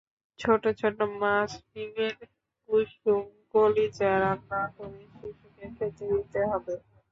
ছোট 0.39 0.63
ছোট 0.79 0.97
মাছ, 1.19 1.49
ডিমের 1.67 2.15
কুসুম, 2.69 3.21
কলিজা 3.53 4.11
রান্না 4.21 4.61
করে 4.75 5.01
শিশুকে 5.11 5.65
খেতে 5.75 5.85
দিতে 6.11 6.39
হবে। 6.51 6.73